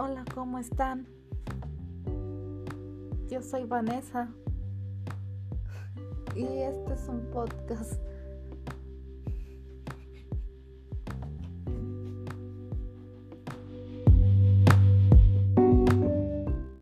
Hola, 0.00 0.24
¿cómo 0.32 0.60
están? 0.60 1.08
Yo 3.28 3.42
soy 3.42 3.64
Vanessa 3.64 4.28
y 6.36 6.44
este 6.44 6.92
es 6.92 7.08
un 7.08 7.28
podcast 7.32 8.00